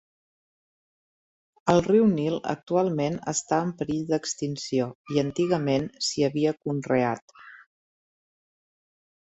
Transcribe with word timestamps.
Al 1.73 1.81
riu 1.87 2.07
Nil 2.13 2.37
actualment 2.53 3.19
està 3.33 3.59
en 3.67 3.73
perill 3.83 4.07
d'extinció 4.13 4.89
i 5.17 5.23
antigament 5.25 5.89
s'hi 6.09 6.29
havia 6.31 6.57
conreat. 6.67 7.39